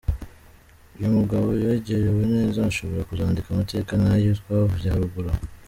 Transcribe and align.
Uyu 0.95 1.15
mugabo 1.17 1.47
yegerewe 1.63 2.21
neza 2.33 2.57
ashobora 2.69 3.07
kuzandika 3.09 3.47
amateka 3.49 3.91
nk’ayo 3.99 4.31
twavuze 4.39 4.85
haruguru 4.93 5.29
aho. 5.33 5.41